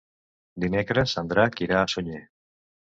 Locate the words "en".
1.25-1.31